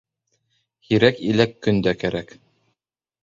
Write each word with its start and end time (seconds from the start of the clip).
Һирәк 0.87 1.19
иләк 1.27 1.53
көндә 1.67 1.95
кәрәк 2.05 2.33